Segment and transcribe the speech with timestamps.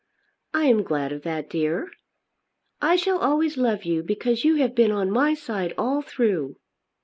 [0.55, 1.91] "I am glad of that, dear."
[2.81, 6.55] "I shall always love you, because you have been on my side all through."